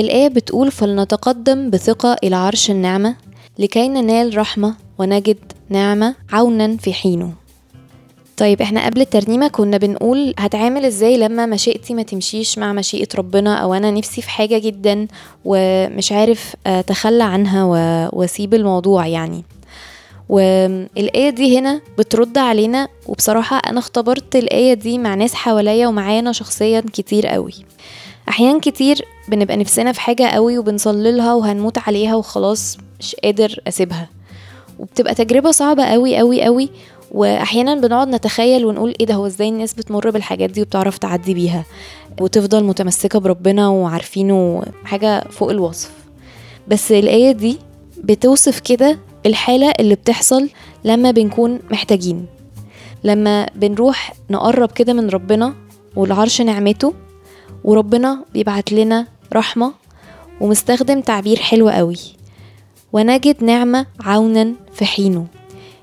الآية 0.00 0.28
بتقول 0.28 0.70
فلنتقدم 0.70 1.70
بثقة 1.70 2.16
إلى 2.24 2.36
عرش 2.36 2.70
النعمة 2.70 3.16
لكي 3.58 3.88
ننال 3.88 4.36
رحمة 4.38 4.74
ونجد 4.98 5.38
نعمة 5.68 6.14
عونا 6.32 6.76
في 6.76 6.92
حينه. 6.92 7.32
طيب 8.36 8.62
إحنا 8.62 8.86
قبل 8.86 9.00
الترنيمة 9.00 9.48
كنا 9.48 9.76
بنقول 9.76 10.34
هتعامل 10.38 10.84
إزاي 10.84 11.16
لما 11.16 11.46
مشيئتي 11.46 11.94
ما 11.94 12.02
تمشيش 12.02 12.58
مع 12.58 12.72
مشيئة 12.72 13.08
ربنا؟ 13.18 13.54
أو 13.54 13.74
أنا 13.74 13.90
نفسي 13.90 14.22
في 14.22 14.30
حاجة 14.30 14.58
جدا 14.58 15.06
ومش 15.44 16.12
عارف 16.12 16.54
أتخلى 16.66 17.24
عنها 17.24 17.64
وأسيب 18.12 18.54
الموضوع 18.54 19.06
يعني. 19.06 19.44
والآية 20.28 21.30
دي 21.30 21.58
هنا 21.58 21.80
بترد 21.98 22.38
علينا 22.38 22.88
وبصراحة 23.06 23.56
أنا 23.56 23.78
اختبرت 23.78 24.36
الآية 24.36 24.74
دي 24.74 24.98
مع 24.98 25.14
ناس 25.14 25.34
حواليا 25.34 25.86
ومعايا 25.86 26.18
أنا 26.18 26.32
شخصيا 26.32 26.80
كتير 26.92 27.26
قوي. 27.26 27.52
أحيانا 28.28 28.60
كتير 28.60 29.04
بنبقى 29.28 29.56
نفسنا 29.56 29.92
في 29.92 30.00
حاجة 30.00 30.26
قوي 30.28 30.58
وبنصلي 30.58 31.12
لها 31.12 31.34
وهنموت 31.34 31.78
عليها 31.78 32.14
وخلاص 32.16 32.78
مش 33.00 33.16
قادر 33.24 33.60
أسيبها. 33.68 34.08
وبتبقى 34.78 35.14
تجربة 35.14 35.50
صعبة 35.50 35.84
قوي 35.84 36.16
قوي 36.16 36.42
قوي. 36.42 36.70
واحيانا 37.10 37.74
بنقعد 37.74 38.08
نتخيل 38.08 38.64
ونقول 38.64 38.94
إيه 39.00 39.06
ده 39.06 39.14
هو 39.14 39.26
إزاي 39.26 39.48
الناس 39.48 39.74
بتمر 39.74 40.10
بالحاجات 40.10 40.50
دي 40.50 40.62
وبتعرف 40.62 40.98
تعدي 40.98 41.34
بيها؟ 41.34 41.64
وتفضل 42.20 42.64
متمسكة 42.64 43.18
بربنا 43.18 43.68
وعارفينه 43.68 44.62
حاجة 44.84 45.24
فوق 45.30 45.50
الوصف. 45.50 45.90
بس 46.68 46.92
الآية 46.92 47.32
دي 47.32 47.58
بتوصف 48.04 48.60
كده 48.60 48.98
الحالة 49.26 49.72
اللي 49.80 49.94
بتحصل 49.94 50.48
لما 50.84 51.10
بنكون 51.10 51.58
محتاجين. 51.70 52.26
لما 53.04 53.46
بنروح 53.54 54.12
نقرب 54.30 54.72
كده 54.72 54.92
من 54.92 55.08
ربنا 55.10 55.54
والعرش 55.96 56.40
نعمته 56.40 56.94
وربنا 57.64 58.24
بيبعت 58.34 58.72
لنا 58.72 59.06
رحمة 59.32 59.72
ومستخدم 60.40 61.00
تعبير 61.00 61.36
حلو 61.36 61.68
قوي. 61.68 61.96
ونجد 62.92 63.44
نعمة 63.44 63.86
عونا 64.00 64.54
في 64.72 64.84
حينه. 64.84 65.26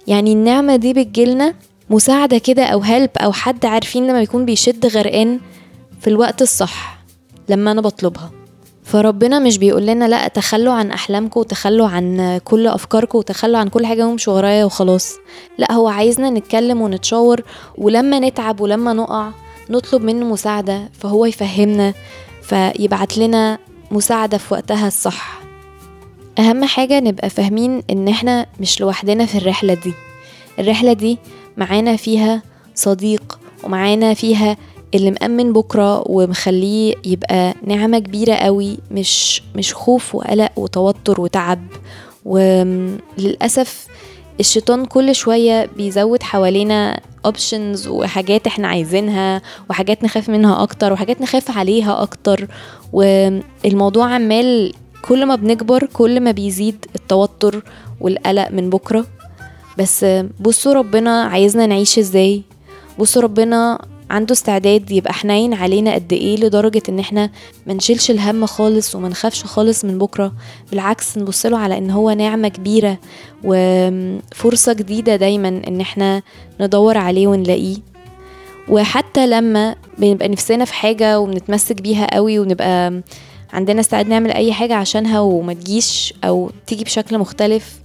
يعني 0.08 0.34
النعمة 0.34 0.76
دي 0.76 0.94
بتجيلنا 0.94 1.54
مساعدة 1.90 2.38
كده 2.38 2.64
أو 2.66 2.80
هلب 2.80 3.10
أو 3.18 3.32
حد 3.32 3.66
عارفين 3.66 4.08
لما 4.08 4.22
يكون 4.22 4.46
بيشد 4.46 4.86
غرقان 4.86 5.40
في 6.02 6.10
الوقت 6.10 6.42
الصح 6.42 7.00
لما 7.50 7.72
أنا 7.72 7.82
بطلبها. 7.82 8.32
فربنا 8.90 9.40
مش 9.40 9.58
بيقول 9.58 9.86
لنا 9.86 10.06
لا 10.08 10.28
تخلوا 10.28 10.74
عن 10.74 10.92
أحلامكم 10.92 11.40
وتخلوا 11.40 11.88
عن 11.88 12.38
كل 12.46 12.68
أفكاركم 12.68 13.18
وتخلوا 13.18 13.58
عن 13.60 13.68
كل 13.68 13.86
حاجة 13.86 14.08
وامشوا 14.08 14.34
ورايا 14.34 14.66
وخلاص. 14.66 15.16
لا 15.58 15.72
هو 15.72 15.88
عايزنا 15.88 16.30
نتكلم 16.30 16.82
ونتشاور 16.82 17.42
ولما 17.78 18.20
نتعب 18.20 18.62
ولما 18.62 18.94
نقع 18.94 19.32
نطلب 19.70 20.02
منه 20.04 20.26
مساعدة 20.26 20.90
فهو 21.00 21.26
يفهمنا 21.26 21.94
فيبعت 22.44 23.18
لنا 23.18 23.58
مساعدة 23.92 24.38
في 24.38 24.54
وقتها 24.54 24.88
الصح. 24.88 25.40
أهم 26.40 26.66
حاجة 26.66 27.00
نبقى 27.00 27.30
فاهمين 27.30 27.84
إن 27.90 28.08
إحنا 28.08 28.46
مش 28.60 28.82
لوحدنا 28.82 29.26
في 29.26 29.38
الرحلة 29.38 29.74
دي. 29.74 29.94
الرحلة 30.60 30.94
دي 30.94 31.18
معانا 31.58 31.96
فيها 31.96 32.42
صديق 32.76 33.40
ومعانا 33.64 34.14
فيها 34.14 34.58
اللي 34.96 35.12
مأمن 35.12 35.54
بكرة 35.54 36.04
ومخليه 36.12 36.96
يبقى 37.06 37.54
نعمة 37.64 38.00
كبيرة 38.00 38.34
قوي 38.34 38.78
مش 38.92 39.44
مش 39.56 39.74
خوف 39.74 40.16
وقلق 40.16 40.52
وتوتر 40.56 41.22
وتعب. 41.22 41.60
وللأسف 42.26 43.88
الشيطان 44.40 44.86
كل 44.86 45.16
شوية 45.16 45.66
بيزود 45.78 46.24
حوالينا 46.24 47.00
اوبشنز 47.26 47.88
وحاجات 47.88 48.48
إحنا 48.48 48.68
عايزينها 48.68 49.42
وحاجات 49.70 50.04
نخاف 50.04 50.30
منها 50.30 50.64
أكتر 50.64 50.94
وحاجات 50.94 51.22
نخاف 51.22 51.58
عليها 51.58 52.02
أكتر. 52.02 52.48
والموضوع 52.94 54.14
عمال 54.14 54.74
كل 55.02 55.26
ما 55.26 55.36
بنكبر 55.36 55.86
كل 55.86 56.20
ما 56.20 56.32
بيزيد 56.32 56.86
التوتر 56.96 57.64
والقلق 58.02 58.52
من 58.52 58.70
بكرة. 58.70 59.06
بس 59.78 60.06
بصوا 60.40 60.74
ربنا 60.74 61.24
عايزنا 61.24 61.66
نعيش 61.66 62.00
إزاي؟ 62.00 62.44
بصوا 63.00 63.22
ربنا 63.22 63.80
عنده 64.10 64.34
استعداد 64.34 64.92
يبقى 64.92 65.14
حنين 65.14 65.54
علينا 65.54 65.94
قد 65.94 66.14
إيه 66.14 66.36
لدرجة 66.38 66.82
إن 66.90 67.00
إحنا 67.00 67.30
ما 67.68 67.74
نشيلش 67.74 68.12
الهم 68.12 68.46
خالص 68.46 68.96
وما 68.96 69.10
نخافش 69.10 69.44
خالص 69.44 69.86
من 69.86 69.98
بكرة. 69.98 70.34
بالعكس 70.72 71.18
نبصله 71.18 71.58
على 71.58 71.78
إن 71.78 71.92
هو 71.92 72.12
نعمة 72.12 72.48
كبيرة 72.48 72.98
وفرصة 73.44 74.74
جديدة 74.74 75.16
دايما 75.16 75.48
إن 75.68 75.82
إحنا 75.82 76.22
ندور 76.62 76.98
عليه 76.98 77.28
ونلاقيه. 77.28 77.78
وحتى 78.70 79.28
لما 79.28 79.76
بنبقى 79.98 80.28
نفسنا 80.28 80.66
في 80.66 80.74
حاجة 80.74 81.20
وبنتمسك 81.20 81.82
بيها 81.82 82.16
قوي 82.16 82.40
ونبقى 82.40 83.02
عندنا 83.54 83.80
استعداد 83.80 84.10
نعمل 84.10 84.32
أي 84.32 84.54
حاجة 84.54 84.76
عشانها 84.76 85.20
وما 85.20 85.54
تجيش 85.54 86.14
أو 86.24 86.52
تيجي 86.68 86.84
بشكل 86.84 87.18
مختلف 87.18 87.80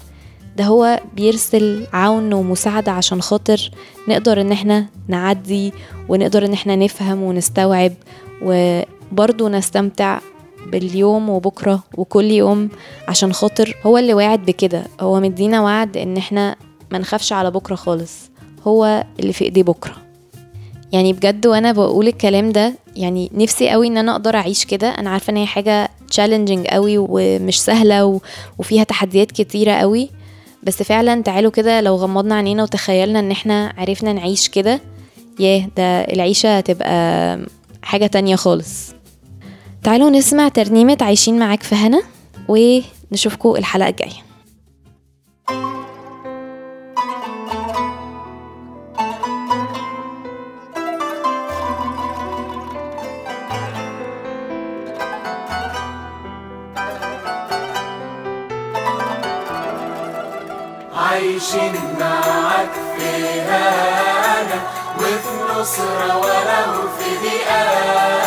ده 0.57 0.65
هو 0.65 1.01
بيرسل 1.17 1.87
عون 1.93 2.33
ومساعدة 2.33 2.93
عشان 2.93 3.23
خاطر 3.23 3.71
نقدر 4.09 4.41
إن 4.41 4.53
إحنا 4.53 4.87
نعدي 5.09 5.73
ونقدر 6.09 6.45
إن 6.45 6.53
إحنا 6.53 6.77
نفهم 6.77 7.23
ونستوعب 7.23 7.93
وبرضه 8.43 9.49
نستمتع 9.49 10.19
باليوم 10.67 11.31
وبكرة 11.31 11.83
وكل 11.97 12.25
يوم 12.25 12.69
عشان 13.09 13.33
خاطر 13.33 13.77
هو 13.87 13.99
اللي 13.99 14.15
واعد 14.15 14.45
بكده. 14.47 14.85
هو 15.01 15.21
مدينا 15.21 15.61
وعد 15.61 15.97
إن 15.97 16.17
إحنا 16.17 16.57
ما 16.91 16.99
نخافش 16.99 17.33
على 17.33 17.51
بكرة 17.51 17.75
خالص. 17.75 18.31
هو 18.67 19.05
اللي 19.21 19.33
في 19.33 19.45
ايديه 19.45 19.63
بكرة. 19.63 19.97
يعني 20.93 21.13
بجد 21.13 21.47
وأنا 21.47 21.73
بقول 21.73 22.09
الكلام 22.09 22.53
ده 22.53 22.75
يعني 22.97 23.31
نفسي 23.35 23.71
قوي 23.71 23.87
إن 23.87 23.97
أنا 23.97 24.13
أقدر 24.13 24.37
أعيش 24.37 24.65
كده. 24.65 24.89
أنا 24.89 25.11
عارفة 25.11 25.31
إن 25.31 25.37
هي 25.37 25.47
حاجة 25.47 25.89
تشالنجينج 26.11 26.67
قوي 26.67 26.95
ومش 26.99 27.63
سهلة 27.63 28.05
و... 28.05 28.21
وفيها 28.59 28.85
تحديات 28.85 29.33
كتيرة 29.33 29.73
قوي. 29.73 30.11
بس 30.67 30.83
فعلا 30.83 31.23
تعالوا 31.23 31.51
كده 31.51 31.81
لو 31.81 31.95
غمضنا 31.97 32.35
عينينا 32.35 32.63
وتخيلنا 32.63 33.19
إن 33.19 33.31
إحنا 33.31 33.73
عرفنا 33.79 34.13
نعيش 34.13 34.49
كده 34.49 34.81
ياه 35.41 35.69
ده 35.77 36.01
العيشة 36.01 36.57
هتبقى 36.59 37.39
حاجة 37.83 38.07
تانية 38.07 38.37
خالص. 38.37 38.93
تعالوا 39.83 40.11
نسمع 40.11 40.49
ترنيمة 40.49 40.99
عايشين 41.01 41.39
معاك 41.39 41.63
في 41.63 41.75
هنا 41.75 42.03
ونشوفكم 42.49 43.57
الحلقة 43.57 43.89
الجاية. 43.89 44.25
عايشين 61.25 61.73
معاك 62.01 62.73
في 62.99 63.41
هنا 63.41 64.61
وفي 64.99 65.61
نصرة 65.61 66.17
ولو 66.17 66.89
في 66.99 67.19
ضيقات 67.23 68.24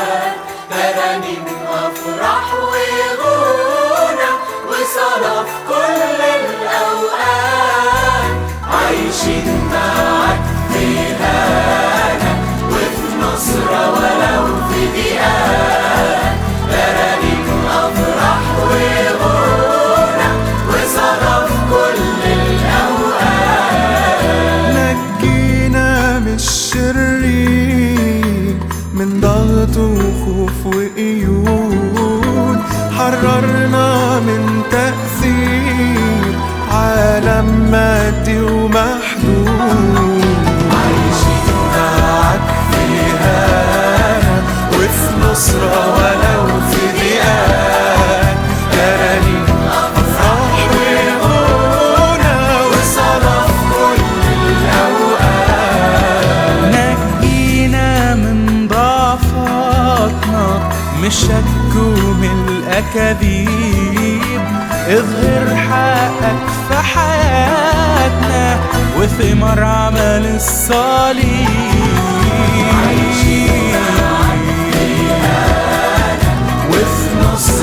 من 61.02 61.14
الشك 61.14 61.76
ومن 61.76 62.48
الأكاذيب. 62.48 64.42
اظهر 64.88 65.56
حقك 65.56 66.38
في 66.70 66.78
حياتنا 66.78 68.60
وثمر 69.00 69.64
عمل 69.64 70.36
الصليب. 70.36 71.48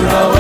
نصرة 0.05 0.34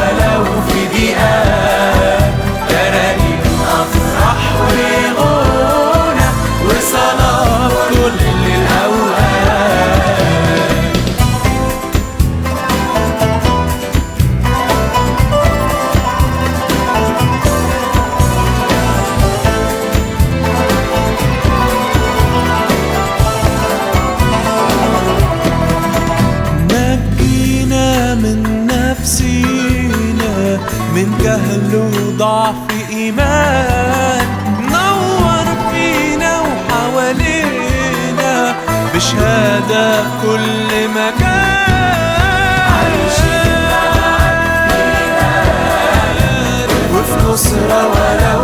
من 30.94 31.08
جهل 31.22 31.72
وضعف 31.76 32.54
إيمان. 32.90 34.26
نور 34.72 35.46
فينا 35.70 36.32
وحوالينا 36.40 38.54
بشهادة 38.94 40.02
كل 40.22 40.70
مكان. 40.88 41.44
وفي 46.94 47.14
نصرة 47.26 47.80
ولو 47.86 48.42